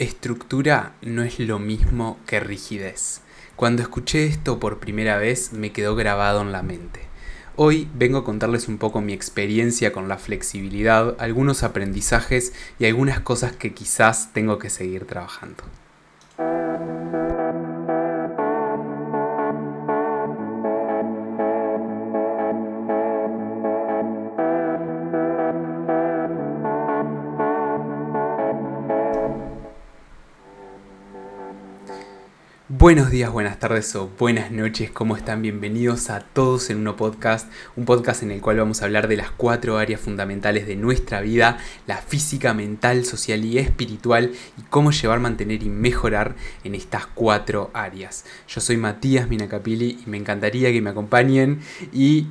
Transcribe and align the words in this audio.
Estructura 0.00 0.94
no 1.02 1.24
es 1.24 1.38
lo 1.38 1.58
mismo 1.58 2.18
que 2.26 2.40
rigidez. 2.40 3.20
Cuando 3.54 3.82
escuché 3.82 4.24
esto 4.24 4.58
por 4.58 4.80
primera 4.80 5.18
vez 5.18 5.52
me 5.52 5.72
quedó 5.72 5.94
grabado 5.94 6.40
en 6.40 6.52
la 6.52 6.62
mente. 6.62 7.00
Hoy 7.54 7.86
vengo 7.94 8.16
a 8.16 8.24
contarles 8.24 8.66
un 8.68 8.78
poco 8.78 9.02
mi 9.02 9.12
experiencia 9.12 9.92
con 9.92 10.08
la 10.08 10.16
flexibilidad, 10.16 11.16
algunos 11.18 11.62
aprendizajes 11.62 12.54
y 12.78 12.86
algunas 12.86 13.20
cosas 13.20 13.52
que 13.54 13.74
quizás 13.74 14.32
tengo 14.32 14.58
que 14.58 14.70
seguir 14.70 15.04
trabajando. 15.04 15.64
Buenos 32.80 33.10
días, 33.10 33.30
buenas 33.30 33.58
tardes 33.58 33.94
o 33.94 34.08
buenas 34.18 34.52
noches, 34.52 34.90
¿cómo 34.90 35.14
están? 35.14 35.42
Bienvenidos 35.42 36.08
a 36.08 36.20
todos 36.20 36.70
en 36.70 36.78
uno 36.78 36.96
podcast, 36.96 37.52
un 37.76 37.84
podcast 37.84 38.22
en 38.22 38.30
el 38.30 38.40
cual 38.40 38.56
vamos 38.56 38.80
a 38.80 38.86
hablar 38.86 39.06
de 39.06 39.18
las 39.18 39.30
cuatro 39.30 39.76
áreas 39.76 40.00
fundamentales 40.00 40.66
de 40.66 40.76
nuestra 40.76 41.20
vida, 41.20 41.58
la 41.86 41.98
física, 41.98 42.54
mental, 42.54 43.04
social 43.04 43.44
y 43.44 43.58
espiritual, 43.58 44.32
y 44.56 44.62
cómo 44.70 44.92
llevar, 44.92 45.20
mantener 45.20 45.62
y 45.62 45.68
mejorar 45.68 46.36
en 46.64 46.74
estas 46.74 47.06
cuatro 47.06 47.70
áreas. 47.74 48.24
Yo 48.48 48.62
soy 48.62 48.78
Matías 48.78 49.28
Minacapili 49.28 49.98
y 50.02 50.08
me 50.08 50.16
encantaría 50.16 50.72
que 50.72 50.80
me 50.80 50.88
acompañen 50.88 51.60
y, 51.92 52.28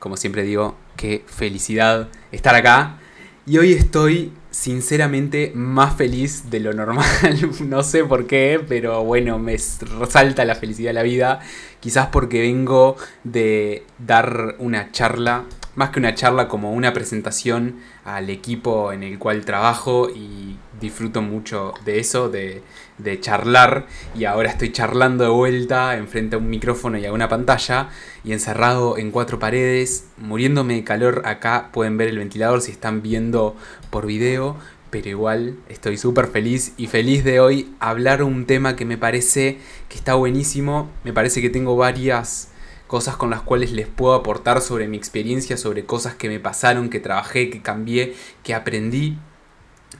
como 0.00 0.16
siempre 0.16 0.42
digo, 0.42 0.76
qué 0.96 1.22
felicidad 1.28 2.08
estar 2.32 2.56
acá. 2.56 2.98
Y 3.46 3.58
hoy 3.58 3.72
estoy 3.72 4.32
sinceramente 4.52 5.50
más 5.54 5.96
feliz 5.96 6.50
de 6.50 6.60
lo 6.60 6.72
normal. 6.72 7.04
no 7.66 7.82
sé 7.82 8.04
por 8.04 8.26
qué, 8.26 8.64
pero 8.66 9.02
bueno, 9.02 9.38
me 9.40 9.56
resalta 9.98 10.44
la 10.44 10.54
felicidad 10.54 10.90
de 10.90 10.94
la 10.94 11.02
vida. 11.02 11.40
Quizás 11.80 12.08
porque 12.08 12.42
vengo 12.42 12.96
de 13.24 13.84
dar 13.98 14.54
una 14.58 14.92
charla, 14.92 15.46
más 15.74 15.90
que 15.90 15.98
una 15.98 16.14
charla, 16.14 16.46
como 16.46 16.72
una 16.72 16.92
presentación 16.92 17.80
al 18.04 18.30
equipo 18.30 18.92
en 18.92 19.02
el 19.02 19.18
cual 19.18 19.44
trabajo 19.44 20.08
y 20.10 20.56
disfruto 20.80 21.22
mucho 21.22 21.72
de 21.84 21.98
eso, 21.98 22.28
de, 22.28 22.62
de 23.02 23.20
charlar. 23.20 23.86
Y 24.14 24.24
ahora 24.24 24.50
estoy 24.50 24.72
charlando 24.72 25.24
de 25.24 25.30
vuelta 25.30 25.96
enfrente 25.96 26.36
a 26.36 26.38
un 26.38 26.50
micrófono 26.50 26.98
y 26.98 27.06
a 27.06 27.12
una 27.12 27.28
pantalla 27.28 27.88
y 28.24 28.32
encerrado 28.32 28.98
en 28.98 29.10
cuatro 29.10 29.38
paredes, 29.38 30.06
muriéndome 30.16 30.74
de 30.74 30.84
calor. 30.84 31.22
Acá 31.24 31.70
pueden 31.72 31.96
ver 31.96 32.08
el 32.08 32.18
ventilador 32.18 32.60
si 32.60 32.72
están 32.72 33.02
viendo 33.02 33.56
por 33.90 34.06
video, 34.06 34.56
pero 34.90 35.08
igual 35.08 35.56
estoy 35.68 35.96
súper 35.96 36.26
feliz 36.26 36.74
y 36.76 36.86
feliz 36.86 37.24
de 37.24 37.40
hoy 37.40 37.74
hablar 37.80 38.22
un 38.22 38.46
tema 38.46 38.76
que 38.76 38.84
me 38.84 38.98
parece 38.98 39.58
que 39.88 39.96
está 39.96 40.14
buenísimo. 40.14 40.90
Me 41.04 41.12
parece 41.12 41.40
que 41.40 41.50
tengo 41.50 41.76
varias 41.76 42.50
cosas 42.92 43.16
con 43.16 43.30
las 43.30 43.40
cuales 43.40 43.72
les 43.72 43.88
puedo 43.88 44.12
aportar 44.12 44.60
sobre 44.60 44.86
mi 44.86 44.98
experiencia, 44.98 45.56
sobre 45.56 45.86
cosas 45.86 46.14
que 46.14 46.28
me 46.28 46.40
pasaron, 46.40 46.90
que 46.90 47.00
trabajé, 47.00 47.48
que 47.48 47.62
cambié, 47.62 48.14
que 48.42 48.54
aprendí. 48.54 49.16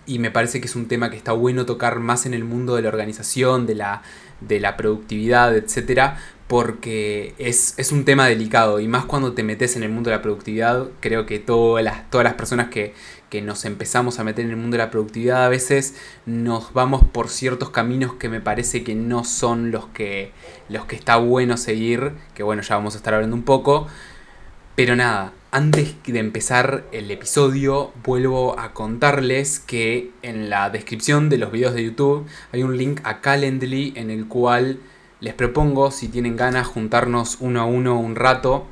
Y 0.06 0.18
me 0.18 0.30
parece 0.30 0.60
que 0.60 0.66
es 0.66 0.76
un 0.76 0.88
tema 0.88 1.10
que 1.10 1.16
está 1.16 1.32
bueno 1.32 1.66
tocar 1.66 2.00
más 2.00 2.26
en 2.26 2.34
el 2.34 2.44
mundo 2.44 2.74
de 2.74 2.82
la 2.82 2.88
organización, 2.88 3.66
de 3.66 3.76
la, 3.76 4.02
de 4.40 4.60
la 4.60 4.76
productividad, 4.76 5.56
etcétera, 5.56 6.18
porque 6.48 7.34
es, 7.38 7.76
un 7.92 8.04
tema 8.04 8.26
delicado 8.26 8.80
y 8.80 8.88
más 8.88 9.04
cuando 9.06 9.32
te 9.32 9.42
metes 9.42 9.76
en 9.76 9.84
el 9.84 9.90
mundo 9.90 10.10
de 10.10 10.16
la 10.16 10.22
productividad, 10.22 10.88
creo 11.00 11.24
que 11.24 11.38
todas 11.38 11.82
las, 11.82 12.10
todas 12.10 12.24
las 12.24 12.34
personas 12.34 12.68
que, 12.68 12.94
que 13.30 13.40
nos 13.40 13.64
empezamos 13.64 14.18
a 14.18 14.24
meter 14.24 14.44
en 14.44 14.50
el 14.50 14.58
mundo 14.58 14.76
de 14.76 14.82
la 14.82 14.90
productividad 14.90 15.46
a 15.46 15.48
veces 15.48 15.94
nos 16.26 16.74
vamos 16.74 17.02
por 17.02 17.30
ciertos 17.30 17.70
caminos 17.70 18.12
que 18.12 18.28
me 18.28 18.42
parece 18.42 18.84
que 18.84 18.94
no 18.94 19.24
son 19.24 19.70
los 19.70 19.86
que, 19.86 20.32
los 20.68 20.84
que 20.84 20.96
está 20.96 21.16
bueno 21.16 21.56
seguir, 21.56 22.12
que 22.34 22.42
bueno, 22.42 22.60
ya 22.60 22.76
vamos 22.76 22.94
a 22.94 22.98
estar 22.98 23.14
hablando 23.14 23.34
un 23.34 23.44
poco, 23.44 23.86
pero 24.74 24.96
nada, 24.96 25.32
antes 25.52 25.96
de 26.06 26.18
empezar 26.18 26.84
el 26.92 27.10
episodio, 27.10 27.92
vuelvo 28.04 28.58
a 28.58 28.72
contarles 28.72 29.60
que 29.60 30.10
en 30.22 30.48
la 30.48 30.70
descripción 30.70 31.28
de 31.28 31.36
los 31.36 31.52
videos 31.52 31.74
de 31.74 31.84
YouTube 31.84 32.26
hay 32.52 32.62
un 32.62 32.78
link 32.78 33.00
a 33.04 33.20
Calendly 33.20 33.92
en 33.94 34.10
el 34.10 34.28
cual 34.28 34.80
les 35.20 35.34
propongo, 35.34 35.90
si 35.90 36.08
tienen 36.08 36.36
ganas, 36.36 36.66
juntarnos 36.66 37.36
uno 37.40 37.60
a 37.60 37.66
uno 37.66 38.00
un 38.00 38.16
rato 38.16 38.66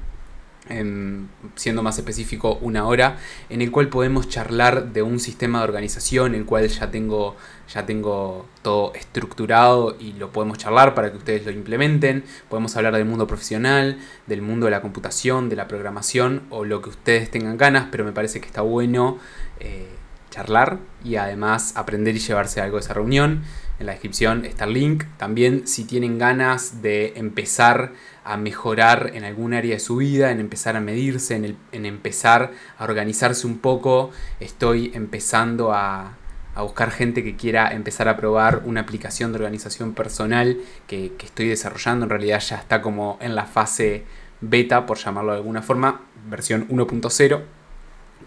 siendo 1.56 1.82
más 1.82 1.98
específico 1.98 2.58
una 2.60 2.86
hora, 2.86 3.19
en 3.48 3.60
el 3.60 3.70
cual 3.70 3.88
podemos 3.88 4.28
charlar 4.28 4.92
de 4.92 5.03
un 5.03 5.19
sistema 5.19 5.58
de 5.58 5.64
organización, 5.64 6.34
el 6.34 6.44
cual 6.44 6.69
ya 6.69 6.91
tengo, 6.91 7.36
ya 7.72 7.86
tengo 7.86 8.47
todo 8.62 8.92
estructurado 8.94 9.97
y 9.98 10.12
lo 10.12 10.31
podemos 10.32 10.58
charlar 10.58 10.94
para 10.94 11.10
que 11.10 11.19
ustedes 11.19 11.44
lo 11.44 11.50
implementen. 11.50 12.25
Podemos 12.48 12.76
hablar 12.76 12.94
del 12.94 13.04
mundo 13.04 13.26
profesional, 13.26 13.98
del 14.26 14.42
mundo 14.42 14.66
de 14.66 14.70
la 14.70 14.81
computación, 14.81 15.48
de 15.48 15.56
la 15.56 15.69
programación 15.69 16.42
o 16.50 16.64
lo 16.64 16.82
que 16.82 16.91
ustedes 16.91 17.31
tengan 17.31 17.56
ganas, 17.56 17.88
pero 17.91 18.04
me 18.04 18.12
parece 18.12 18.41
que 18.41 18.47
está 18.47 18.62
bueno 18.62 19.19
eh, 19.58 19.88
charlar 20.31 20.78
y 21.04 21.16
además 21.16 21.72
aprender 21.76 22.14
y 22.14 22.20
llevarse 22.20 22.60
algo 22.60 22.76
de 22.76 22.82
esa 22.82 22.94
reunión. 22.94 23.42
En 23.81 23.87
la 23.87 23.93
descripción 23.93 24.45
está 24.45 24.67
el 24.67 24.75
link. 24.75 25.05
También 25.17 25.67
si 25.67 25.85
tienen 25.85 26.19
ganas 26.19 26.83
de 26.83 27.15
empezar 27.17 27.95
a 28.25 28.37
mejorar 28.37 29.13
en 29.15 29.25
algún 29.25 29.55
área 29.55 29.73
de 29.73 29.81
su 29.81 29.97
vida, 29.97 30.31
en 30.31 30.39
empezar 30.39 30.77
a 30.77 30.81
medirse, 30.81 31.35
en, 31.35 31.87
empezar 31.87 32.53
a 32.77 32.85
organizarse 32.85 33.47
un 33.47 33.57
poco. 33.57 34.11
Estoy 34.39 34.93
empezando 34.95 35.73
a, 35.73 36.19
buscar 36.57 36.91
gente 36.91 37.25
que 37.25 37.37
quiera 37.37 37.73
empezar 37.73 38.07
a 38.07 38.19
probar 38.19 38.65
una 38.67 38.83
aplicación 38.83 39.33
de 39.33 39.39
organización 39.39 39.95
personal 39.95 40.59
que, 40.87 41.12
estoy 41.25 41.49
desarrollando. 41.49 42.05
En 42.05 42.11
realidad 42.11 42.41
ya 42.41 42.57
está 42.57 42.83
como 42.83 43.17
en 43.23 43.35
la 43.35 43.47
fase 43.47 44.05
beta, 44.43 44.85
por 44.85 44.99
llamarlo 44.99 45.33
de 45.33 45.39
alguna 45.39 45.62
forma, 45.62 46.03
versión 46.29 46.69
1.0. 46.69 47.41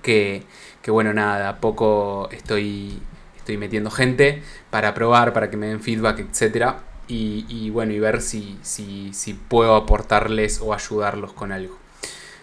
Que, 0.01 0.41
que 0.81 0.89
bueno, 0.89 1.13
nada, 1.13 1.47
a 1.47 1.59
poco 1.59 2.27
estoy, 2.31 2.99
estoy 3.43 3.57
metiendo 3.57 3.91
gente 3.91 4.41
para 4.69 4.93
probar, 4.93 5.33
para 5.33 5.49
que 5.49 5.57
me 5.57 5.67
den 5.67 5.81
feedback, 5.81 6.19
etcétera 6.19 6.79
y, 7.07 7.69
bueno, 7.69 7.93
y 7.93 7.99
ver 7.99 8.21
si, 8.21 8.57
si, 8.61 9.33
puedo 9.33 9.75
aportarles 9.75 10.61
o 10.61 10.73
ayudarlos 10.73 11.33
con 11.33 11.51
algo. 11.51 11.77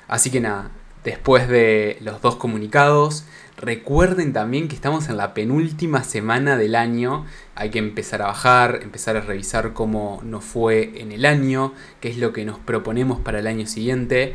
Así 0.09 0.31
que 0.31 0.41
nada, 0.41 0.71
después 1.05 1.49
de 1.49 1.99
los 2.01 2.21
dos 2.21 2.37
comunicados, 2.37 3.25
recuerden 3.57 4.33
también 4.33 4.69
que 4.69 4.75
estamos 4.75 5.09
en 5.09 5.17
la 5.17 5.35
penúltima 5.35 6.05
semana 6.05 6.57
del 6.57 6.75
año, 6.75 7.27
hay 7.55 7.71
que 7.71 7.79
empezar 7.79 8.23
a 8.23 8.27
bajar, 8.27 8.81
empezar 8.83 9.17
a 9.17 9.21
revisar 9.21 9.73
cómo 9.73 10.21
nos 10.25 10.45
fue 10.45 11.01
en 11.01 11.13
el 11.13 11.25
año, 11.27 11.73
qué 12.01 12.11
es 12.11 12.19
lo 12.19 12.33
que 12.33 12.45
nos 12.45 12.59
proponemos 12.59 13.21
para 13.21 13.39
el 13.39 13.47
año 13.47 13.67
siguiente. 13.67 14.35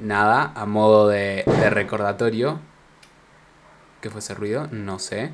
Nada, 0.00 0.52
a 0.54 0.64
modo 0.64 1.08
de 1.08 1.42
recordatorio. 1.70 2.60
¿Qué 4.00 4.10
fue 4.10 4.20
ese 4.20 4.34
ruido? 4.34 4.68
No 4.70 5.00
sé. 5.00 5.32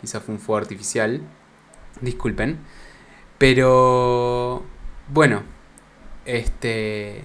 Quizá 0.00 0.20
fue 0.20 0.34
un 0.34 0.40
fuego 0.40 0.58
artificial. 0.58 1.20
Disculpen. 2.00 2.58
Pero 3.38 4.62
bueno, 5.08 5.42
este... 6.24 7.24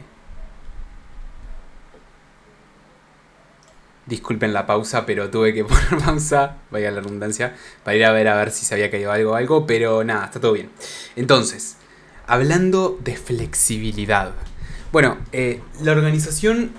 Disculpen 4.06 4.54
la 4.54 4.68
pausa, 4.68 5.06
pero 5.06 5.30
tuve 5.30 5.54
que 5.54 5.66
poner 5.66 5.98
pausa, 6.04 6.58
vaya 6.70 6.92
la 6.92 7.02
redundancia, 7.02 7.56
para 7.84 7.98
ir 7.98 8.06
a 8.06 8.12
ver 8.12 8.28
a 8.28 8.36
ver 8.36 8.52
si 8.52 8.66
se 8.66 8.76
había 8.76 8.92
caído 8.92 9.12
algo 9.12 9.32
o 9.32 9.36
algo, 9.36 9.66
pero 9.66 10.04
nada, 10.04 10.26
está 10.26 10.40
todo 10.40 10.54
bien. 10.54 10.70
Entonces, 11.16 11.78
hablando 12.28 13.00
de 13.04 13.16
flexibilidad. 13.16 14.34
Bueno, 14.92 15.18
eh, 15.32 15.62
la 15.82 15.92
organización 15.92 16.72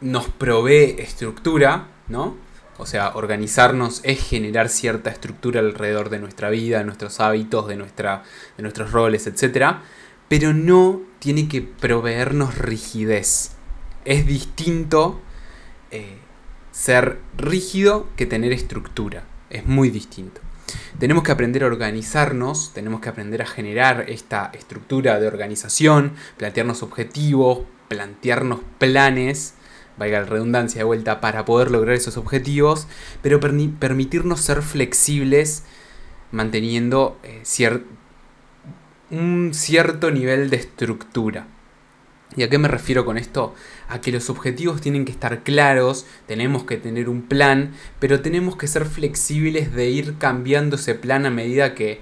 nos 0.00 0.28
provee 0.28 0.96
estructura, 0.98 1.88
¿no? 2.08 2.36
O 2.78 2.86
sea, 2.86 3.10
organizarnos 3.16 4.00
es 4.04 4.22
generar 4.22 4.68
cierta 4.68 5.10
estructura 5.10 5.60
alrededor 5.60 6.10
de 6.10 6.20
nuestra 6.20 6.48
vida, 6.48 6.78
de 6.78 6.84
nuestros 6.84 7.18
hábitos, 7.18 7.66
de, 7.66 7.76
nuestra, 7.76 8.22
de 8.56 8.62
nuestros 8.62 8.92
roles, 8.92 9.26
etc. 9.26 9.78
Pero 10.28 10.54
no 10.54 11.02
tiene 11.18 11.48
que 11.48 11.60
proveernos 11.60 12.56
rigidez. 12.56 13.56
Es 14.04 14.26
distinto 14.26 15.20
eh, 15.90 16.18
ser 16.70 17.18
rígido 17.36 18.08
que 18.16 18.26
tener 18.26 18.52
estructura. 18.52 19.24
Es 19.50 19.66
muy 19.66 19.90
distinto. 19.90 20.40
Tenemos 21.00 21.24
que 21.24 21.32
aprender 21.32 21.64
a 21.64 21.66
organizarnos, 21.66 22.72
tenemos 22.74 23.00
que 23.00 23.08
aprender 23.08 23.42
a 23.42 23.46
generar 23.46 24.04
esta 24.08 24.50
estructura 24.52 25.18
de 25.18 25.26
organización, 25.26 26.12
plantearnos 26.36 26.84
objetivos, 26.84 27.60
plantearnos 27.88 28.60
planes 28.78 29.54
valga 29.98 30.20
la 30.20 30.26
redundancia 30.26 30.80
de 30.80 30.84
vuelta, 30.84 31.20
para 31.20 31.44
poder 31.44 31.70
lograr 31.70 31.94
esos 31.94 32.16
objetivos, 32.16 32.86
pero 33.22 33.40
permitirnos 33.40 34.40
ser 34.40 34.62
flexibles 34.62 35.64
manteniendo 36.30 37.18
eh, 37.22 37.42
un 39.10 39.50
cierto 39.54 40.10
nivel 40.10 40.50
de 40.50 40.56
estructura. 40.56 41.46
¿Y 42.36 42.42
a 42.42 42.50
qué 42.50 42.58
me 42.58 42.68
refiero 42.68 43.06
con 43.06 43.16
esto? 43.16 43.54
A 43.88 44.00
que 44.00 44.12
los 44.12 44.28
objetivos 44.28 44.82
tienen 44.82 45.06
que 45.06 45.12
estar 45.12 45.42
claros, 45.42 46.06
tenemos 46.26 46.64
que 46.64 46.76
tener 46.76 47.08
un 47.08 47.22
plan, 47.22 47.72
pero 48.00 48.20
tenemos 48.20 48.56
que 48.56 48.66
ser 48.66 48.84
flexibles 48.84 49.74
de 49.74 49.88
ir 49.88 50.18
cambiando 50.18 50.76
ese 50.76 50.94
plan 50.94 51.24
a 51.24 51.30
medida 51.30 51.74
que 51.74 52.00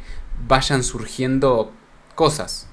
vayan 0.49 0.83
surgiendo 0.83 1.73
cosas. 2.17 2.66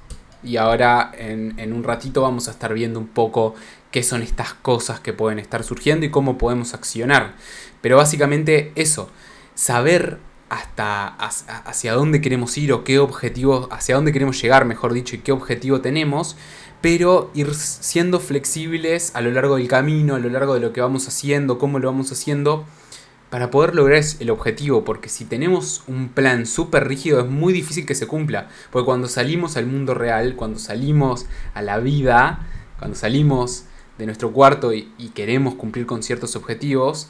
Y 0.44 0.58
ahora 0.58 1.12
en, 1.18 1.54
en, 1.58 1.74
un 1.74 1.84
ratito 1.84 2.22
vamos 2.22 2.48
a 2.48 2.52
estar 2.52 2.74
viendo 2.74 3.00
un 3.00 3.08
poco 3.08 3.56
qué 3.92 4.04
son 4.04 4.22
estas 4.22 4.54
cosas 4.54 5.00
que 5.00 5.14
pueden 5.14 5.40
estar 5.40 5.64
surgiendo 5.64 6.06
y 6.06 6.12
cómo 6.12 6.38
podemos 6.38 6.74
accionar. 6.74 7.36
Pero 7.82 7.98
básicamente 7.98 8.72
eso, 8.76 9.10
saber 9.56 10.20
hasta 10.54 11.08
hacia 11.08 11.94
dónde 11.94 12.22
queremos 12.22 12.58
ir 12.58 12.74
o 12.74 12.84
qué 12.84 13.00
objetivo, 13.00 13.68
hacia 13.72 13.96
dónde 13.96 14.14
queremos 14.14 14.40
llegar, 14.40 14.66
mejor 14.66 14.94
dicho, 14.94 15.16
y 15.16 15.20
qué 15.20 15.32
objetivo 15.32 15.82
tenemos, 15.82 16.36
pero 16.82 17.32
ir 17.34 17.56
siendo 17.56 18.20
flexibles 18.20 19.16
a 19.16 19.22
lo 19.22 19.32
largo 19.32 19.56
del 19.56 19.68
camino, 19.68 20.16
a 20.16 20.20
lo 20.20 20.30
largo 20.30 20.54
de 20.54 20.60
lo 20.60 20.72
que 20.72 20.82
vamos 20.82 21.08
haciendo, 21.08 21.58
cómo 21.58 21.80
lo 21.80 21.88
vamos 21.88 22.12
haciendo, 22.12 22.66
para 23.34 23.50
poder 23.50 23.74
lograr 23.74 24.04
el 24.20 24.30
objetivo, 24.30 24.86
porque 24.86 25.10
si 25.10 25.26
tenemos 25.26 25.82
un 25.88 26.10
plan 26.10 26.46
súper 26.46 26.88
rígido 26.88 27.20
es 27.20 27.26
muy 27.26 27.52
difícil 27.52 27.84
que 27.84 27.96
se 27.96 28.06
cumpla, 28.06 28.48
porque 28.70 28.86
cuando 28.86 29.08
salimos 29.08 29.58
al 29.58 29.66
mundo 29.66 29.96
real, 29.96 30.36
cuando 30.36 30.60
salimos 30.60 31.26
a 31.56 31.64
la 31.64 31.80
vida, 31.80 32.46
cuando 32.78 32.96
salimos 32.96 33.66
de 33.98 34.06
nuestro 34.06 34.34
cuarto 34.34 34.72
y 34.72 35.12
queremos 35.16 35.56
cumplir 35.56 35.88
con 35.88 36.04
ciertos 36.04 36.36
objetivos, 36.36 37.10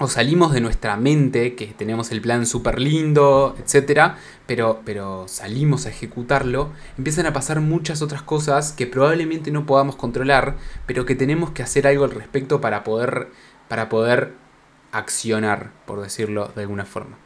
o 0.00 0.08
salimos 0.08 0.52
de 0.52 0.62
nuestra 0.62 0.96
mente, 0.96 1.54
que 1.54 1.66
tenemos 1.66 2.10
el 2.10 2.20
plan 2.20 2.44
súper 2.44 2.80
lindo, 2.80 3.54
etc., 3.64 4.14
pero, 4.48 4.80
pero 4.84 5.28
salimos 5.28 5.86
a 5.86 5.90
ejecutarlo, 5.90 6.72
empiezan 6.98 7.26
a 7.26 7.32
pasar 7.32 7.60
muchas 7.60 8.02
otras 8.02 8.22
cosas 8.22 8.72
que 8.72 8.88
probablemente 8.88 9.52
no 9.52 9.64
podamos 9.64 9.94
controlar, 9.94 10.56
pero 10.86 11.06
que 11.06 11.14
tenemos 11.14 11.52
que 11.52 11.62
hacer 11.62 11.86
algo 11.86 12.02
al 12.02 12.10
respecto 12.10 12.60
para 12.60 12.82
poder, 12.82 13.28
para 13.68 13.88
poder 13.88 14.49
accionar, 14.92 15.72
por 15.86 16.00
decirlo 16.00 16.50
de 16.54 16.62
alguna 16.62 16.84
forma. 16.84 17.18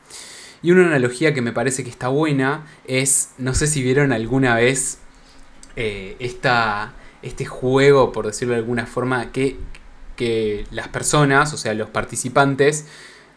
Y 0.63 0.71
una 0.71 0.87
analogía 0.87 1.35
que 1.35 1.43
me 1.43 1.53
parece 1.53 1.85
que 1.85 1.91
está 1.91 2.09
buena 2.09 2.67
es, 2.87 3.31
no 3.37 3.55
sé 3.55 3.67
si 3.67 3.83
vieron 3.83 4.13
alguna 4.13 4.55
vez 4.55 4.99
eh, 5.77 6.17
este 7.23 7.45
juego, 7.45 8.13
por 8.13 8.27
decirlo 8.27 8.55
de 8.55 8.61
alguna 8.61 8.87
forma, 8.87 9.31
que, 9.31 9.59
que 10.17 10.67
las 10.71 10.89
personas, 10.89 11.53
o 11.53 11.59
sea, 11.59 11.75
los 11.75 11.91
participantes, 11.91 12.87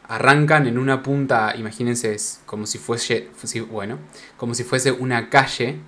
arrancan 0.07 0.67
en 0.67 0.77
una 0.77 1.03
punta, 1.03 1.53
imagínense, 1.57 2.15
como 2.45 2.65
si 2.65 2.77
fuese, 2.77 3.29
bueno, 3.69 3.99
como 4.37 4.53
si 4.53 4.63
fuese 4.63 4.91
una 4.91 5.29
calle. 5.29 5.79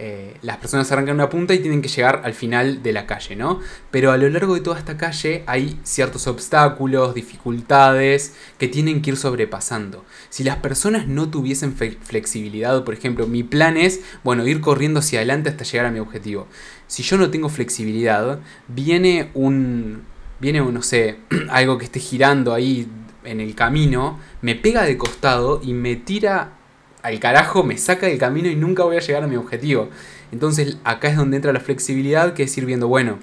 Eh, 0.00 0.36
las 0.42 0.58
personas 0.58 0.92
arrancan 0.92 1.16
una 1.16 1.28
punta 1.28 1.54
y 1.54 1.58
tienen 1.58 1.82
que 1.82 1.88
llegar 1.88 2.22
al 2.22 2.32
final 2.32 2.84
de 2.84 2.92
la 2.92 3.04
calle, 3.04 3.34
¿no? 3.34 3.58
Pero 3.90 4.12
a 4.12 4.16
lo 4.16 4.28
largo 4.28 4.54
de 4.54 4.60
toda 4.60 4.78
esta 4.78 4.96
calle 4.96 5.42
hay 5.46 5.80
ciertos 5.82 6.28
obstáculos, 6.28 7.14
dificultades 7.14 8.36
que 8.58 8.68
tienen 8.68 9.02
que 9.02 9.10
ir 9.10 9.16
sobrepasando. 9.16 10.04
Si 10.28 10.44
las 10.44 10.58
personas 10.58 11.08
no 11.08 11.30
tuviesen 11.30 11.74
flexibilidad, 11.74 12.84
por 12.84 12.94
ejemplo, 12.94 13.26
mi 13.26 13.42
plan 13.42 13.76
es, 13.76 14.00
bueno, 14.22 14.46
ir 14.46 14.60
corriendo 14.60 15.00
hacia 15.00 15.18
adelante 15.18 15.48
hasta 15.48 15.64
llegar 15.64 15.86
a 15.86 15.90
mi 15.90 15.98
objetivo. 15.98 16.46
Si 16.86 17.02
yo 17.02 17.18
no 17.18 17.30
tengo 17.30 17.48
flexibilidad, 17.48 18.38
viene 18.68 19.30
un, 19.34 20.04
viene, 20.38 20.60
no 20.60 20.82
sé, 20.82 21.18
algo 21.50 21.76
que 21.76 21.86
esté 21.86 21.98
girando 21.98 22.54
ahí 22.54 22.88
en 23.24 23.40
el 23.40 23.56
camino, 23.56 24.20
me 24.42 24.54
pega 24.54 24.84
de 24.84 24.96
costado 24.96 25.60
y 25.60 25.72
me 25.72 25.96
tira 25.96 26.57
al 27.02 27.20
carajo, 27.20 27.62
me 27.62 27.78
saca 27.78 28.06
del 28.06 28.18
camino 28.18 28.48
y 28.48 28.56
nunca 28.56 28.84
voy 28.84 28.96
a 28.96 29.00
llegar 29.00 29.22
a 29.22 29.26
mi 29.26 29.36
objetivo. 29.36 29.88
Entonces 30.32 30.76
acá 30.84 31.08
es 31.08 31.16
donde 31.16 31.36
entra 31.36 31.52
la 31.52 31.60
flexibilidad, 31.60 32.34
que 32.34 32.44
es 32.44 32.58
ir 32.58 32.66
viendo, 32.66 32.88
bueno, 32.88 33.18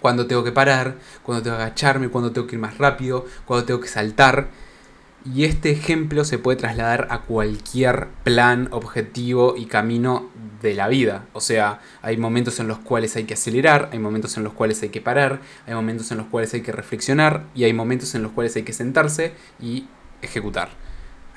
cuando 0.00 0.26
tengo 0.26 0.44
que 0.44 0.52
parar, 0.52 0.96
cuando 1.22 1.42
tengo 1.42 1.56
que 1.56 1.62
agacharme, 1.62 2.08
cuando 2.08 2.32
tengo 2.32 2.46
que 2.46 2.56
ir 2.56 2.60
más 2.60 2.78
rápido, 2.78 3.24
cuando 3.46 3.64
tengo 3.64 3.80
que 3.80 3.88
saltar. 3.88 4.48
Y 5.24 5.44
este 5.44 5.70
ejemplo 5.70 6.24
se 6.24 6.38
puede 6.38 6.58
trasladar 6.58 7.08
a 7.10 7.22
cualquier 7.22 8.08
plan, 8.24 8.68
objetivo 8.72 9.54
y 9.56 9.64
camino 9.64 10.28
de 10.60 10.74
la 10.74 10.88
vida. 10.88 11.24
O 11.32 11.40
sea, 11.40 11.80
hay 12.02 12.18
momentos 12.18 12.60
en 12.60 12.68
los 12.68 12.78
cuales 12.78 13.16
hay 13.16 13.24
que 13.24 13.32
acelerar, 13.32 13.88
hay 13.92 13.98
momentos 13.98 14.36
en 14.36 14.44
los 14.44 14.52
cuales 14.52 14.82
hay 14.82 14.90
que 14.90 15.00
parar, 15.00 15.40
hay 15.66 15.74
momentos 15.74 16.10
en 16.10 16.18
los 16.18 16.26
cuales 16.26 16.52
hay 16.52 16.60
que 16.60 16.72
reflexionar 16.72 17.44
y 17.54 17.64
hay 17.64 17.72
momentos 17.72 18.14
en 18.14 18.22
los 18.22 18.32
cuales 18.32 18.54
hay 18.56 18.64
que 18.64 18.74
sentarse 18.74 19.32
y 19.58 19.86
ejecutar. 20.20 20.83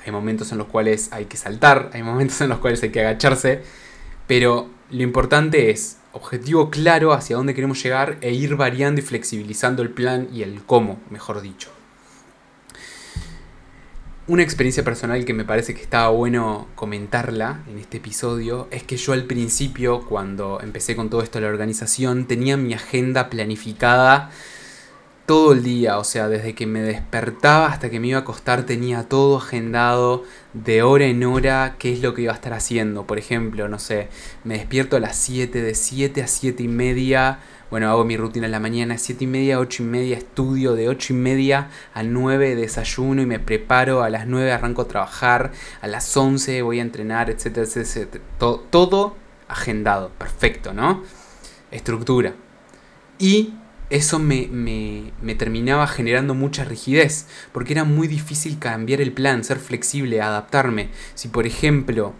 Hay 0.08 0.12
momentos 0.12 0.52
en 0.52 0.58
los 0.58 0.68
cuales 0.68 1.10
hay 1.12 1.26
que 1.26 1.36
saltar, 1.36 1.90
hay 1.92 2.02
momentos 2.02 2.40
en 2.40 2.48
los 2.48 2.60
cuales 2.60 2.82
hay 2.82 2.88
que 2.88 3.00
agacharse, 3.00 3.60
pero 4.26 4.70
lo 4.90 5.02
importante 5.02 5.68
es 5.68 5.98
objetivo 6.12 6.70
claro 6.70 7.12
hacia 7.12 7.36
dónde 7.36 7.54
queremos 7.54 7.82
llegar 7.82 8.16
e 8.22 8.32
ir 8.32 8.56
variando 8.56 9.02
y 9.02 9.04
flexibilizando 9.04 9.82
el 9.82 9.90
plan 9.90 10.26
y 10.32 10.40
el 10.40 10.62
cómo, 10.64 10.98
mejor 11.10 11.42
dicho. 11.42 11.68
Una 14.28 14.42
experiencia 14.42 14.82
personal 14.82 15.26
que 15.26 15.34
me 15.34 15.44
parece 15.44 15.74
que 15.74 15.82
estaba 15.82 16.08
bueno 16.08 16.68
comentarla 16.74 17.60
en 17.68 17.78
este 17.78 17.98
episodio 17.98 18.66
es 18.70 18.84
que 18.84 18.96
yo 18.96 19.12
al 19.12 19.24
principio, 19.24 20.06
cuando 20.06 20.58
empecé 20.62 20.96
con 20.96 21.10
todo 21.10 21.20
esto 21.20 21.38
de 21.38 21.44
la 21.44 21.50
organización, 21.50 22.24
tenía 22.24 22.56
mi 22.56 22.72
agenda 22.72 23.28
planificada 23.28 24.30
todo 25.28 25.52
el 25.52 25.62
día, 25.62 25.98
o 25.98 26.04
sea, 26.04 26.26
desde 26.26 26.54
que 26.54 26.66
me 26.66 26.80
despertaba 26.80 27.66
hasta 27.66 27.90
que 27.90 28.00
me 28.00 28.08
iba 28.08 28.18
a 28.18 28.22
acostar 28.22 28.64
tenía 28.64 29.10
todo 29.10 29.36
agendado 29.36 30.24
de 30.54 30.82
hora 30.82 31.04
en 31.04 31.22
hora 31.22 31.76
qué 31.78 31.92
es 31.92 32.00
lo 32.00 32.14
que 32.14 32.22
iba 32.22 32.32
a 32.32 32.34
estar 32.34 32.54
haciendo. 32.54 33.06
Por 33.06 33.18
ejemplo, 33.18 33.68
no 33.68 33.78
sé, 33.78 34.08
me 34.44 34.54
despierto 34.54 34.96
a 34.96 35.00
las 35.00 35.16
7, 35.16 35.60
de 35.60 35.74
7 35.74 36.22
a 36.22 36.26
7 36.26 36.62
y 36.62 36.68
media 36.68 37.40
bueno, 37.70 37.90
hago 37.90 38.06
mi 38.06 38.16
rutina 38.16 38.46
en 38.46 38.52
la 38.52 38.60
mañana, 38.60 38.96
7 38.96 39.24
y 39.24 39.26
media, 39.26 39.60
8 39.60 39.82
y 39.82 39.86
media 39.86 40.16
estudio, 40.16 40.74
de 40.74 40.88
8 40.88 41.12
y 41.12 41.16
media 41.16 41.68
a 41.92 42.02
9 42.02 42.56
desayuno 42.56 43.20
y 43.20 43.26
me 43.26 43.38
preparo, 43.38 44.02
a 44.02 44.08
las 44.08 44.26
9 44.26 44.50
arranco 44.50 44.80
a 44.80 44.88
trabajar, 44.88 45.52
a 45.82 45.88
las 45.88 46.16
11 46.16 46.62
voy 46.62 46.78
a 46.78 46.82
entrenar, 46.82 47.28
etcétera, 47.28 47.66
etcétera. 47.66 48.24
Todo, 48.38 48.64
todo 48.70 49.16
agendado, 49.46 50.08
perfecto, 50.16 50.72
¿no? 50.72 51.02
Estructura. 51.70 52.32
Y 53.18 53.52
eso 53.90 54.18
me, 54.18 54.48
me, 54.48 55.12
me, 55.22 55.34
terminaba 55.34 55.86
generando 55.86 56.34
mucha 56.34 56.64
rigidez, 56.64 57.26
porque 57.52 57.72
era 57.72 57.84
muy 57.84 58.08
difícil 58.08 58.58
cambiar 58.58 59.00
el 59.00 59.12
plan, 59.12 59.44
ser 59.44 59.58
flexible, 59.58 60.20
adaptarme. 60.20 60.90
Si 61.14 61.28
por 61.28 61.46
ejemplo 61.46 62.14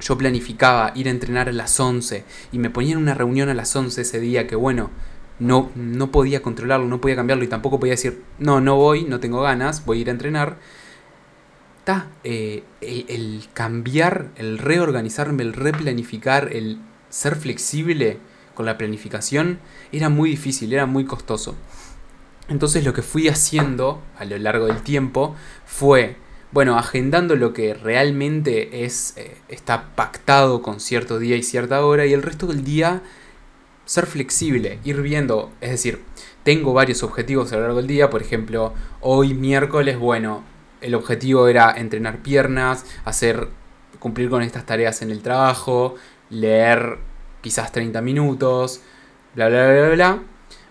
yo 0.00 0.16
planificaba 0.16 0.92
ir 0.94 1.08
a 1.08 1.10
entrenar 1.10 1.48
a 1.48 1.52
las 1.52 1.78
11 1.78 2.24
y 2.52 2.58
me 2.58 2.70
ponía 2.70 2.92
en 2.92 2.98
una 2.98 3.14
reunión 3.14 3.48
a 3.48 3.54
las 3.54 3.74
11 3.74 4.00
ese 4.00 4.20
día 4.20 4.46
que 4.46 4.56
bueno, 4.56 4.90
no, 5.38 5.70
no 5.74 6.10
podía 6.10 6.42
controlarlo, 6.42 6.86
no 6.86 7.00
podía 7.00 7.16
cambiarlo 7.16 7.44
y 7.44 7.48
tampoco 7.48 7.78
podía 7.78 7.92
decir, 7.92 8.22
no, 8.38 8.60
no 8.60 8.76
voy, 8.76 9.04
no 9.04 9.20
tengo 9.20 9.42
ganas, 9.42 9.84
voy 9.84 9.98
a 9.98 10.00
ir 10.02 10.08
a 10.08 10.12
entrenar. 10.12 10.56
Eh, 12.22 12.64
el, 12.82 13.48
cambiar, 13.54 14.28
el 14.36 14.58
reorganizarme, 14.58 15.42
el 15.42 15.54
replanificar, 15.54 16.52
el 16.52 16.78
ser 17.08 17.34
flexible 17.34 18.18
con 18.58 18.66
la 18.66 18.76
planificación 18.76 19.60
era 19.92 20.08
muy 20.08 20.30
difícil, 20.30 20.72
era 20.72 20.84
muy 20.84 21.04
costoso. 21.04 21.54
Entonces 22.48 22.84
lo 22.84 22.92
que 22.92 23.02
fui 23.02 23.28
haciendo 23.28 24.02
a 24.18 24.24
lo 24.24 24.36
largo 24.36 24.66
del 24.66 24.82
tiempo 24.82 25.36
fue 25.64 26.16
bueno, 26.50 26.76
agendando 26.76 27.36
lo 27.36 27.52
que 27.52 27.72
realmente 27.72 28.84
es, 28.84 29.14
eh, 29.16 29.36
está 29.48 29.94
pactado 29.94 30.60
con 30.60 30.80
cierto 30.80 31.20
día 31.20 31.36
y 31.36 31.44
cierta 31.44 31.84
hora 31.84 32.04
y 32.04 32.12
el 32.12 32.22
resto 32.22 32.48
del 32.48 32.64
día 32.64 33.02
ser 33.84 34.06
flexible, 34.06 34.80
ir 34.82 35.02
viendo, 35.02 35.52
es 35.60 35.70
decir, 35.70 36.00
tengo 36.42 36.72
varios 36.72 37.04
objetivos 37.04 37.52
a 37.52 37.56
lo 37.56 37.62
largo 37.62 37.76
del 37.76 37.86
día, 37.86 38.10
por 38.10 38.22
ejemplo, 38.22 38.74
hoy 39.00 39.34
miércoles, 39.34 40.00
bueno, 40.00 40.42
el 40.80 40.96
objetivo 40.96 41.46
era 41.46 41.70
entrenar 41.70 42.22
piernas, 42.22 42.84
hacer 43.04 43.48
cumplir 44.00 44.30
con 44.30 44.42
estas 44.42 44.66
tareas 44.66 45.00
en 45.02 45.12
el 45.12 45.22
trabajo, 45.22 45.94
leer 46.28 46.98
quizás 47.40 47.72
30 47.72 48.00
minutos, 48.00 48.80
bla 49.34 49.48
bla 49.48 49.70
bla 49.72 49.88
bla. 49.90 50.22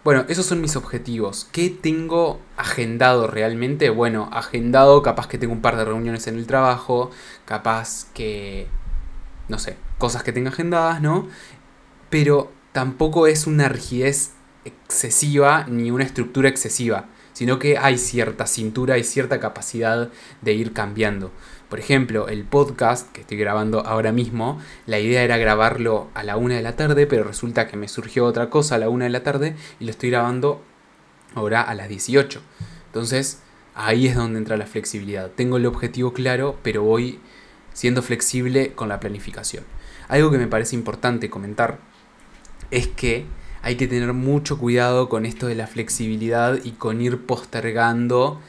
Bueno, 0.03 0.23
esos 0.29 0.45
son 0.45 0.61
mis 0.61 0.77
objetivos. 0.77 1.49
¿Qué 1.51 1.69
tengo 1.69 2.39
agendado 2.55 3.27
realmente? 3.27 3.89
Bueno, 3.89 4.29
agendado, 4.31 5.01
capaz 5.01 5.27
que 5.27 5.37
tengo 5.37 5.51
un 5.53 5.61
par 5.61 5.75
de 5.75 5.83
reuniones 5.83 6.27
en 6.27 6.37
el 6.37 6.47
trabajo, 6.47 7.11
capaz 7.43 8.07
que, 8.13 8.67
no 9.49 9.59
sé, 9.59 9.75
cosas 9.97 10.23
que 10.23 10.31
tenga 10.31 10.49
agendadas, 10.49 11.01
¿no? 11.01 11.27
Pero 12.09 12.53
tampoco 12.71 13.27
es 13.27 13.47
una 13.47 13.67
rigidez 13.67 14.31
excesiva 14.63 15.65
ni 15.67 15.91
una 15.91 16.05
estructura 16.05 16.47
excesiva, 16.47 17.07
sino 17.33 17.59
que 17.59 17.77
hay 17.77 17.97
cierta 17.97 18.47
cintura 18.47 18.97
y 18.97 19.03
cierta 19.03 19.39
capacidad 19.39 20.09
de 20.41 20.53
ir 20.53 20.71
cambiando. 20.71 21.31
Por 21.69 21.79
ejemplo, 21.79 22.29
el 22.29 22.45
podcast 22.45 23.11
que 23.11 23.21
estoy 23.21 23.37
grabando 23.37 23.85
ahora 23.85 24.13
mismo, 24.13 24.59
la 24.85 24.99
idea 24.99 25.23
era 25.23 25.37
grabarlo 25.37 26.07
a 26.13 26.23
la 26.23 26.37
una 26.37 26.55
de 26.55 26.61
la 26.61 26.77
tarde, 26.77 27.07
pero 27.07 27.25
resulta 27.25 27.67
que 27.67 27.75
me 27.75 27.89
surgió 27.89 28.25
otra 28.25 28.49
cosa 28.49 28.75
a 28.75 28.77
la 28.77 28.87
una 28.87 29.03
de 29.03 29.11
la 29.11 29.23
tarde 29.23 29.55
y 29.79 29.85
lo 29.85 29.91
estoy 29.91 30.09
grabando 30.09 30.61
ahora 31.35 31.61
a 31.61 31.75
las 31.75 31.89
18. 31.89 32.41
Entonces, 32.85 33.41
ahí 33.75 34.07
es 34.07 34.15
donde 34.15 34.39
entra 34.39 34.55
la 34.55 34.65
flexibilidad. 34.65 35.29
Tengo 35.31 35.57
el 35.57 35.65
objetivo 35.65 36.13
claro, 36.13 36.57
pero 36.63 36.83
voy 36.83 37.19
siendo 37.73 38.01
flexible 38.01 38.71
con 38.73 38.87
la 38.87 39.01
planificación. 39.01 39.65
Algo 40.07 40.31
que 40.31 40.37
me 40.37 40.47
parece 40.47 40.75
importante 40.75 41.29
comentar 41.29 41.79
es 42.71 42.87
que 42.87 43.25
hay 43.61 43.75
que 43.75 43.87
tener 43.87 44.13
mucho 44.13 44.57
cuidado 44.57 45.09
con 45.09 45.25
esto 45.25 45.47
de 45.47 45.55
la 45.55 45.67
flexibilidad 45.67 46.59
y 46.63 46.71
con 46.71 47.01
ir 47.01 47.25
postergando 47.25 48.39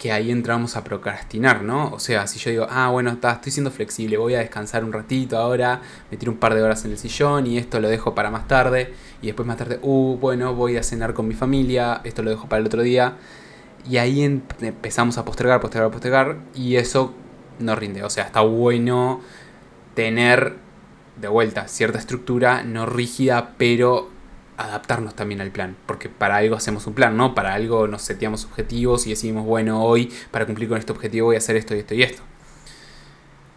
que 0.00 0.12
ahí 0.12 0.30
entramos 0.30 0.76
a 0.78 0.82
procrastinar, 0.82 1.62
¿no? 1.62 1.90
O 1.92 1.98
sea, 1.98 2.26
si 2.26 2.38
yo 2.38 2.50
digo, 2.50 2.66
ah, 2.70 2.88
bueno, 2.88 3.10
está, 3.10 3.32
estoy 3.32 3.52
siendo 3.52 3.70
flexible, 3.70 4.16
voy 4.16 4.34
a 4.34 4.38
descansar 4.38 4.82
un 4.82 4.94
ratito 4.94 5.36
ahora, 5.36 5.82
me 6.10 6.16
tiro 6.16 6.32
un 6.32 6.38
par 6.38 6.54
de 6.54 6.62
horas 6.62 6.86
en 6.86 6.92
el 6.92 6.96
sillón 6.96 7.46
y 7.46 7.58
esto 7.58 7.80
lo 7.80 7.88
dejo 7.90 8.14
para 8.14 8.30
más 8.30 8.48
tarde, 8.48 8.94
y 9.20 9.26
después 9.26 9.46
más 9.46 9.58
tarde, 9.58 9.78
uh, 9.82 10.16
bueno, 10.16 10.54
voy 10.54 10.78
a 10.78 10.82
cenar 10.82 11.12
con 11.12 11.28
mi 11.28 11.34
familia, 11.34 12.00
esto 12.02 12.22
lo 12.22 12.30
dejo 12.30 12.48
para 12.48 12.60
el 12.60 12.66
otro 12.66 12.80
día, 12.80 13.18
y 13.86 13.98
ahí 13.98 14.22
empezamos 14.22 15.18
a 15.18 15.26
postergar, 15.26 15.60
postergar, 15.60 15.90
postergar, 15.90 16.38
y 16.54 16.76
eso 16.76 17.12
no 17.58 17.76
rinde. 17.76 18.02
O 18.02 18.08
sea, 18.08 18.24
está 18.24 18.40
bueno 18.40 19.20
tener 19.94 20.56
de 21.20 21.28
vuelta 21.28 21.68
cierta 21.68 21.98
estructura, 21.98 22.62
no 22.62 22.86
rígida, 22.86 23.52
pero 23.58 24.08
adaptarnos 24.64 25.14
también 25.14 25.40
al 25.40 25.50
plan, 25.50 25.76
porque 25.86 26.08
para 26.08 26.36
algo 26.36 26.56
hacemos 26.56 26.86
un 26.86 26.94
plan, 26.94 27.16
¿no? 27.16 27.34
Para 27.34 27.54
algo 27.54 27.86
nos 27.86 28.02
seteamos 28.02 28.44
objetivos 28.44 29.06
y 29.06 29.10
decimos, 29.10 29.44
bueno, 29.44 29.84
hoy 29.84 30.12
para 30.30 30.46
cumplir 30.46 30.68
con 30.68 30.78
este 30.78 30.92
objetivo 30.92 31.26
voy 31.26 31.36
a 31.36 31.38
hacer 31.38 31.56
esto 31.56 31.74
y 31.74 31.78
esto 31.78 31.94
y 31.94 32.02
esto. 32.02 32.22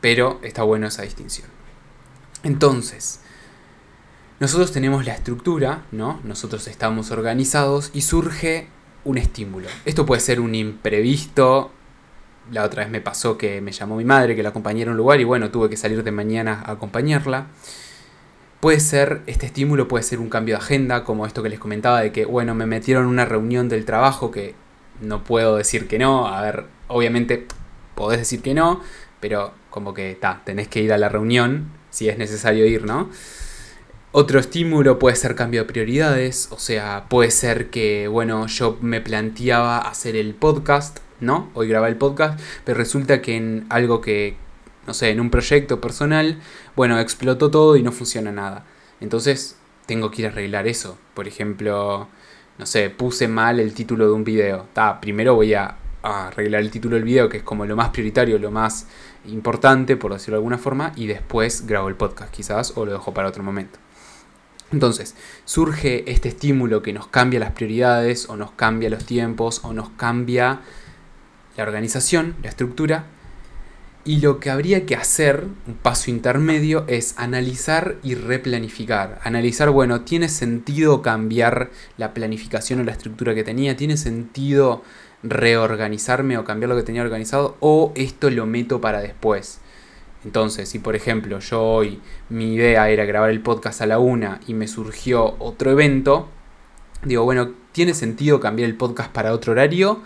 Pero 0.01 0.39
está 0.43 0.63
bueno 0.63 0.88
esa 0.88 1.03
distinción. 1.03 1.48
Entonces, 2.43 3.22
nosotros 4.39 4.72
tenemos 4.72 5.05
la 5.05 5.13
estructura, 5.13 5.86
¿no? 5.91 6.19
Nosotros 6.24 6.67
estamos 6.67 7.12
organizados 7.12 7.91
y 7.93 8.01
surge 8.01 8.67
un 9.05 9.17
estímulo. 9.17 9.67
Esto 9.86 10.05
puede 10.05 10.22
ser 10.22 10.39
un 10.39 10.55
imprevisto. 10.55 11.72
La 12.51 12.63
otra 12.63 12.83
vez 12.83 12.91
me 12.91 13.00
pasó 13.00 13.38
que 13.38 13.62
me 13.62 13.72
llamó 13.72 13.95
mi 13.95 14.03
madre, 14.03 14.36
que 14.36 14.43
la 14.43 14.50
acompañé 14.50 14.83
a 14.83 14.89
un 14.89 14.98
lugar 14.98 15.22
y 15.22 15.24
bueno, 15.24 15.50
tuve 15.50 15.69
que 15.69 15.77
salir 15.77 16.03
de 16.03 16.12
mañana 16.12 16.62
a 16.65 16.74
acompañarla. 16.74 17.48
Puede 18.63 18.79
ser, 18.79 19.24
este 19.27 19.46
estímulo 19.46 19.89
puede 19.89 20.05
ser 20.05 20.22
un 20.22 20.29
cambio 20.29 20.55
de 20.55 20.62
agenda, 20.62 21.03
como 21.03 21.25
esto 21.25 21.43
que 21.43 21.50
les 21.50 21.60
comentaba 21.60 22.00
de 22.00 22.13
que, 22.13 22.24
bueno, 22.24 22.55
me 22.55 22.65
metieron 22.65 23.03
en 23.03 23.10
una 23.10 23.25
reunión 23.25 23.67
del 23.67 23.84
trabajo 23.84 24.32
que 24.32 24.55
no 25.01 25.25
puedo 25.25 25.58
decir 25.58 25.86
que 25.89 26.00
no. 26.00 26.29
A 26.29 26.41
ver, 26.41 26.67
obviamente 26.88 27.46
podés 27.93 28.20
decir 28.20 28.41
que 28.41 28.53
no, 28.53 28.79
pero 29.20 29.51
como 29.70 29.93
que, 29.93 30.15
ta, 30.15 30.43
tenés 30.46 30.70
que 30.70 30.82
ir 30.82 30.93
a 30.93 30.98
la 30.98 31.10
reunión 31.10 31.72
si 31.89 32.08
es 32.08 32.17
necesario 32.17 32.65
ir, 32.65 32.86
¿no? 32.86 33.10
Otro 34.13 34.39
estímulo 34.39 34.98
puede 34.98 35.17
ser 35.17 35.36
cambio 35.36 35.63
de 35.63 35.67
prioridades, 35.67 36.48
o 36.50 36.58
sea, 36.58 37.08
puede 37.10 37.32
ser 37.32 37.70
que, 37.70 38.08
bueno, 38.08 38.48
yo 38.48 38.77
me 38.79 39.01
planteaba 39.01 39.79
hacer 39.79 40.15
el 40.15 40.36
podcast, 40.36 41.00
¿no? 41.20 41.50
Hoy 41.53 41.67
grabé 41.67 41.89
el 41.89 41.98
podcast, 41.98 42.39
pero 42.63 42.77
resulta 42.77 43.22
que 43.22 43.36
en 43.36 43.65
algo 43.67 44.00
que, 44.00 44.38
no 44.87 44.93
sé, 44.93 45.09
en 45.09 45.19
un 45.19 45.29
proyecto 45.29 45.79
personal, 45.79 46.39
bueno, 46.75 46.99
explotó 46.99 47.49
todo 47.51 47.77
y 47.77 47.83
no 47.83 47.91
funciona 47.91 48.31
nada. 48.31 48.65
Entonces, 48.99 49.57
tengo 49.85 50.11
que 50.11 50.23
ir 50.23 50.27
a 50.27 50.31
arreglar 50.31 50.67
eso. 50.67 50.97
Por 51.13 51.27
ejemplo, 51.27 52.07
no 52.57 52.65
sé, 52.65 52.89
puse 52.89 53.27
mal 53.27 53.59
el 53.59 53.73
título 53.73 54.07
de 54.07 54.13
un 54.13 54.23
video. 54.23 54.67
Ta, 54.73 54.99
primero 55.01 55.35
voy 55.35 55.53
a, 55.53 55.77
arreglar 56.03 56.61
el 56.61 56.69
título 56.69 56.95
del 56.95 57.05
video, 57.05 57.29
que 57.29 57.37
es 57.37 57.43
como 57.43 57.65
lo 57.65 57.77
más 57.77 57.89
prioritario, 57.89 58.37
lo 58.37 58.51
más 58.51 58.87
importante, 59.25 59.95
por 59.95 60.11
decirlo 60.11 60.35
de 60.35 60.39
alguna 60.39 60.57
forma, 60.57 60.91
y 60.97 61.07
después 61.07 61.65
grabo 61.65 61.87
el 61.87 61.95
podcast 61.95 62.29
quizás 62.29 62.73
o 62.75 62.85
lo 62.85 62.91
dejo 62.91 63.13
para 63.13 63.29
otro 63.29 63.41
momento. 63.41 63.79
Entonces, 64.73 65.15
surge 65.45 66.11
este 66.11 66.27
estímulo 66.27 66.81
que 66.81 66.91
nos 66.91 67.07
cambia 67.07 67.39
las 67.39 67.51
prioridades 67.51 68.27
o 68.27 68.35
nos 68.35 68.51
cambia 68.51 68.89
los 68.89 69.05
tiempos 69.05 69.61
o 69.63 69.71
nos 69.71 69.91
cambia 69.91 70.59
la 71.55 71.63
organización, 71.63 72.35
la 72.43 72.49
estructura, 72.49 73.05
y 74.05 74.19
lo 74.19 74.39
que 74.39 74.50
habría 74.50 74.86
que 74.86 74.95
hacer, 74.95 75.45
un 75.65 75.75
paso 75.75 76.12
intermedio, 76.12 76.83
es 76.88 77.15
analizar 77.17 77.95
y 78.03 78.15
replanificar. 78.15 79.19
Analizar, 79.24 79.69
bueno, 79.69 80.01
¿tiene 80.01 80.27
sentido 80.27 81.01
cambiar 81.01 81.72
la 81.98 82.13
planificación 82.13 82.81
o 82.81 82.83
la 82.83 82.91
estructura 82.91 83.33
que 83.33 83.45
tenía? 83.45 83.77
¿Tiene 83.77 83.95
sentido 83.95 84.83
reorganizarme 85.24 86.38
o 86.38 86.43
cambiar 86.43 86.69
lo 86.69 86.75
que 86.75 86.83
tenía 86.83 87.01
organizado? 87.01 87.55
¿O 87.62 87.93
esto 87.95 88.29
lo 88.29 88.45
meto 88.45 88.81
para 88.81 89.00
después? 89.00 89.62
Entonces, 90.25 90.67
si 90.67 90.79
por 90.79 90.95
ejemplo 90.95 91.39
yo 91.39 91.62
hoy 91.62 92.00
mi 92.29 92.55
idea 92.55 92.89
era 92.89 93.05
grabar 93.05 93.29
el 93.29 93.41
podcast 93.41 93.81
a 93.81 93.86
la 93.86 94.00
una 94.00 94.39
y 94.48 94.53
me 94.53 94.67
surgió 94.67 95.36
otro 95.39 95.72
evento, 95.72 96.27
digo, 97.03 97.24
bueno, 97.24 97.51
¿tiene 97.72 97.93
sentido 97.93 98.39
cambiar 98.39 98.69
el 98.69 98.75
podcast 98.75 99.12
para 99.12 99.33
otro 99.33 99.53
horario? 99.53 100.01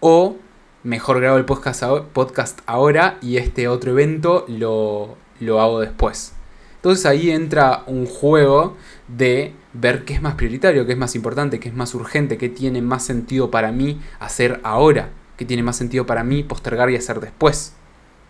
O 0.00 0.36
mejor 0.82 1.20
grabo 1.20 1.36
el 1.36 1.44
podcast, 1.44 2.60
ahora 2.66 3.18
y 3.20 3.36
este 3.36 3.68
otro 3.68 3.92
evento 3.92 4.44
lo, 4.48 5.16
lo 5.40 5.60
hago 5.60 5.80
después. 5.80 6.32
Entonces 6.76 7.04
ahí 7.04 7.30
entra 7.30 7.84
un 7.86 8.06
juego 8.06 8.76
de 9.06 9.52
ver 9.74 10.04
qué 10.04 10.14
es 10.14 10.22
más 10.22 10.34
prioritario, 10.34 10.86
qué 10.86 10.92
es 10.92 10.98
más 10.98 11.14
importante, 11.14 11.60
qué 11.60 11.68
es 11.68 11.74
más 11.74 11.94
urgente, 11.94 12.38
qué 12.38 12.48
tiene 12.48 12.80
más 12.80 13.04
sentido 13.04 13.50
para 13.50 13.70
mí 13.70 14.00
hacer 14.18 14.60
ahora, 14.62 15.10
qué 15.36 15.44
tiene 15.44 15.62
más 15.62 15.76
sentido 15.76 16.06
para 16.06 16.24
mí 16.24 16.42
postergar 16.42 16.90
y 16.90 16.96
hacer 16.96 17.20
después. 17.20 17.74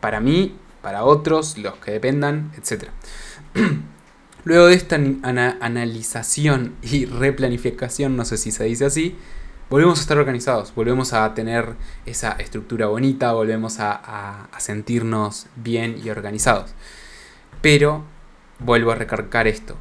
Para 0.00 0.20
mí, 0.20 0.56
para 0.82 1.04
otros, 1.04 1.58
los 1.58 1.74
que 1.74 1.92
dependan, 1.92 2.52
etc. 2.56 2.88
Luego 4.44 4.66
de 4.66 4.74
esta 4.74 4.96
analización 4.96 6.74
y 6.82 7.04
replanificación, 7.04 8.16
no 8.16 8.24
sé 8.24 8.36
si 8.36 8.50
se 8.50 8.64
dice 8.64 8.86
así, 8.86 9.16
volvemos 9.70 10.00
a 10.00 10.02
estar 10.02 10.18
organizados, 10.18 10.74
volvemos 10.74 11.12
a 11.12 11.32
tener 11.32 11.76
esa 12.04 12.32
estructura 12.32 12.88
bonita, 12.88 13.32
volvemos 13.32 13.76
a, 13.78 14.48
sentirnos 14.58 15.46
bien 15.56 15.98
y 16.04 16.10
organizados. 16.10 16.74
Pero 17.62 18.04
vuelvo 18.58 18.90
a 18.90 18.96
recargar 18.96 19.46
esto. 19.46 19.76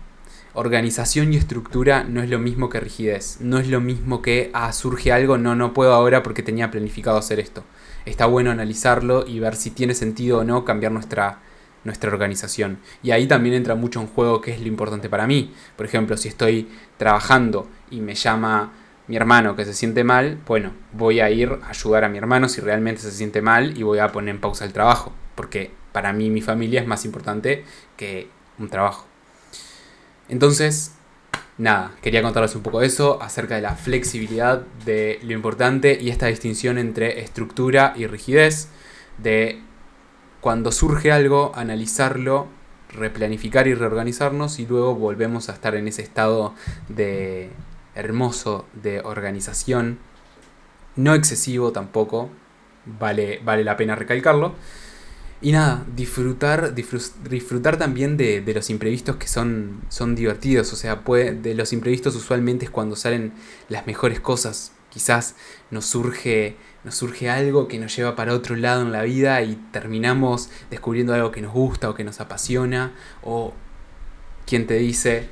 Organización 0.53 1.34
y 1.34 1.38
estructura 1.38 2.03
no 2.03 2.22
es 2.22 2.29
lo 2.29 2.39
mismo 2.39 2.69
que 2.69 2.79
rigidez. 2.79 3.38
No 3.41 3.60
es 3.60 3.67
lo 3.67 3.81
mismo 3.81 4.22
que, 4.22 4.51
ah, 4.53 4.72
surge 4.74 5.12
algo, 5.12 5.38
no, 5.38 5.55
no 5.55 5.74
puedo 5.74 5.93
ahora 5.93 6.24
porque 6.24 6.43
tenía 6.43 6.72
planificado 6.72 7.17
hacer 7.17 7.39
esto. 7.39 7.63
Está 8.05 8.25
bueno 8.25 8.51
analizarlo 8.51 9.25
y 9.27 9.39
ver 9.39 9.55
si 9.55 9.72
tiene 9.72 9.96
sentido 9.96 10.39
o 10.39 10.43
no 10.43 10.65
cambiar 10.65 10.91
nuestra, 10.91 11.39
nuestra 11.84 12.12
organización. 12.12 12.79
Y 13.03 13.12
ahí 13.12 13.27
también 13.27 13.55
entra 13.55 13.75
mucho 13.75 14.01
en 14.01 14.08
juego 14.08 14.41
qué 14.41 14.53
es 14.53 14.62
lo 14.62 14.67
importante 14.67 15.10
para 15.10 15.27
mí. 15.27 15.53
Por 15.75 15.86
ejemplo, 15.86 16.17
si 16.17 16.27
estoy 16.27 16.67
trabajando 16.98 17.67
y 17.91 18.01
me 18.01 18.15
llama 18.15 18.72
mi 19.10 19.16
hermano 19.16 19.56
que 19.56 19.66
se 19.66 19.74
siente 19.74 20.04
mal, 20.04 20.38
bueno, 20.46 20.72
voy 20.94 21.20
a 21.20 21.32
ir 21.32 21.58
a 21.63 21.70
ayudar 21.70 22.04
a 22.04 22.10
mi 22.10 22.20
hermano 22.20 22.48
si 22.48 22.62
realmente 22.62 23.01
se 23.01 23.12
siente 23.12 23.42
mal 23.42 23.75
y 23.75 23.82
voy 23.82 23.98
a 23.98 24.12
poner 24.12 24.36
en 24.36 24.39
pausa 24.39 24.66
el 24.66 24.72
trabajo, 24.72 25.12
porque 25.34 25.72
para 25.92 26.13
mí 26.13 26.30
mi 26.30 26.42
familia 26.42 26.80
es 26.80 26.86
más 26.86 27.06
importante 27.06 27.66
que 27.98 28.28
un 28.60 28.70
trabajo. 28.70 29.08
Entonces, 30.30 30.94
nada, 31.58 31.94
quería 32.04 32.22
contarles 32.22 32.56
un 32.56 32.62
poco 32.62 32.82
de 32.82 32.86
eso, 32.86 33.20
acerca 33.20 33.56
de 33.56 33.62
la 33.62 33.75
flexibilidad, 33.75 34.62
de 34.86 35.20
lo 35.24 35.34
importante 35.34 35.98
y 36.00 36.12
esta 36.12 36.28
distinción 36.28 36.78
entre 36.78 37.22
estructura 37.22 37.94
y 37.98 38.06
rigidez, 38.06 38.70
de 39.18 39.60
cuando 40.39 40.72
surge 40.72 41.12
algo, 41.12 41.51
analizarlo, 41.56 42.46
replanificar 42.89 43.68
y 43.68 43.74
reorganizarnos 43.74 44.60
y 44.60 44.68
luego 44.68 44.94
volvemos 44.94 45.50
a 45.50 45.54
estar 45.54 45.74
en 45.74 45.88
ese 45.88 46.04
estado 46.04 46.54
de 46.89 47.50
hermoso 47.96 48.65
de 48.74 49.01
organización, 49.01 50.00
no 50.96 51.13
excesivo 51.13 51.72
tampoco, 51.72 52.29
vale, 52.86 53.39
vale 53.43 53.63
la 53.63 53.77
pena 53.77 53.96
recalcarlo. 53.96 54.55
Y 55.41 55.53
nada, 55.53 55.86
disfrutar, 55.96 56.75
disfrutar 56.75 57.77
también 57.77 58.17
de, 58.17 58.43
los 58.53 58.69
imprevistos 58.69 59.15
que 59.15 59.27
son, 59.27 59.81
son 59.88 60.13
divertidos. 60.13 60.74
O 60.74 60.75
sea, 60.75 61.05
puede, 61.05 61.34
de 61.34 61.53
los 61.53 61.72
imprevistos 61.72 62.15
usualmente 62.15 62.65
es 62.65 62.72
cuando 62.72 62.98
salen 62.98 63.31
las 63.69 63.88
mejores 63.88 64.19
cosas. 64.19 64.74
Quizás 64.89 65.36
nos 65.72 65.86
surge, 65.86 66.58
nos 66.84 66.96
surge 66.96 67.29
algo 67.29 67.69
que 67.69 67.79
nos 67.79 67.96
lleva 67.96 68.17
para 68.17 68.34
otro 68.34 68.58
lado 68.58 68.81
en 68.81 68.91
la 68.91 69.03
vida 69.03 69.41
y 69.43 69.55
terminamos 69.72 70.50
descubriendo 70.69 71.13
algo 71.13 71.31
que 71.31 71.41
nos 71.41 71.53
gusta 71.53 71.89
o 71.89 71.96
que 71.96 72.03
nos 72.03 72.19
apasiona. 72.19 72.93
O 73.24 73.53
quien 74.46 74.67
te 74.67 74.74
dice, 74.74 75.29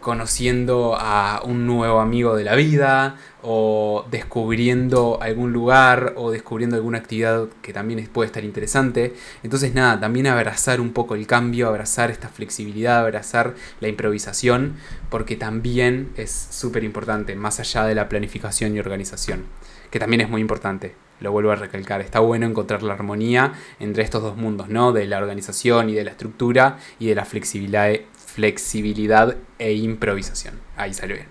conociendo 0.00 0.96
a 0.98 1.42
un 1.44 1.66
nuevo 1.66 2.00
amigo 2.00 2.36
de 2.36 2.44
la 2.44 2.54
vida 2.54 3.16
o 3.42 4.04
descubriendo 4.10 5.18
algún 5.20 5.52
lugar 5.52 6.14
o 6.16 6.30
descubriendo 6.30 6.76
alguna 6.76 6.98
actividad 6.98 7.48
que 7.62 7.72
también 7.72 8.06
puede 8.12 8.26
estar 8.26 8.44
interesante. 8.44 9.14
Entonces 9.42 9.74
nada, 9.74 10.00
también 10.00 10.26
abrazar 10.26 10.80
un 10.80 10.92
poco 10.92 11.14
el 11.14 11.26
cambio, 11.26 11.68
abrazar 11.68 12.10
esta 12.10 12.28
flexibilidad, 12.28 13.00
abrazar 13.00 13.54
la 13.80 13.88
improvisación, 13.88 14.76
porque 15.10 15.36
también 15.36 16.10
es 16.16 16.30
súper 16.30 16.84
importante, 16.84 17.34
más 17.34 17.60
allá 17.60 17.84
de 17.84 17.94
la 17.94 18.08
planificación 18.08 18.74
y 18.76 18.80
organización, 18.80 19.44
que 19.90 19.98
también 19.98 20.20
es 20.20 20.28
muy 20.28 20.40
importante. 20.40 20.94
Lo 21.20 21.32
vuelvo 21.32 21.50
a 21.50 21.56
recalcar, 21.56 22.00
está 22.00 22.20
bueno 22.20 22.46
encontrar 22.46 22.84
la 22.84 22.94
armonía 22.94 23.52
entre 23.80 24.04
estos 24.04 24.22
dos 24.22 24.36
mundos, 24.36 24.68
¿no? 24.68 24.92
De 24.92 25.04
la 25.06 25.18
organización 25.18 25.90
y 25.90 25.94
de 25.94 26.04
la 26.04 26.12
estructura 26.12 26.78
y 27.00 27.08
de 27.08 27.16
la 27.16 27.24
flexibilidad, 27.24 27.90
flexibilidad 28.38 29.34
e 29.58 29.72
improvisación. 29.72 30.60
Ahí 30.76 30.94
salió 30.94 31.16
bien. 31.16 31.26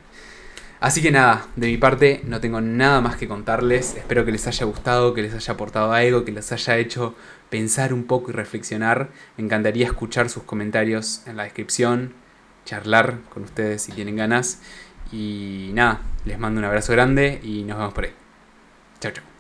Así 0.82 1.02
que 1.02 1.10
nada, 1.10 1.48
de 1.56 1.68
mi 1.68 1.78
parte 1.78 2.22
no 2.26 2.42
tengo 2.42 2.60
nada 2.60 3.00
más 3.00 3.16
que 3.16 3.30
contarles. 3.30 3.96
Espero 3.96 4.26
que 4.26 4.34
les 4.34 4.46
haya 4.46 4.66
gustado, 4.66 5.14
que 5.14 5.22
les 5.22 5.34
haya 5.34 5.54
aportado 5.54 5.94
algo, 5.94 6.26
que 6.26 6.34
les 6.34 6.52
haya 6.52 6.78
hecho 6.78 7.16
pensar 7.50 7.94
un 7.94 8.04
poco 8.04 8.30
y 8.30 8.34
reflexionar. 8.34 9.08
Me 9.38 9.46
encantaría 9.46 9.86
escuchar 9.86 10.30
sus 10.30 10.44
comentarios 10.44 11.22
en 11.28 11.38
la 11.38 11.44
descripción, 11.44 12.14
charlar 12.66 13.20
con 13.30 13.44
ustedes 13.44 13.84
si 13.84 13.94
tienen 13.94 14.18
ganas. 14.18 14.60
Y 15.14 15.72
nada, 15.74 16.02
les 16.26 16.38
mando 16.38 16.60
un 16.60 16.66
abrazo 16.66 16.92
grande 16.92 17.40
y 17.42 17.64
nos 17.64 17.78
vemos 17.78 17.94
por 17.94 18.04
ahí. 18.04 18.12
Chao, 19.00 19.14
chao. 19.14 19.37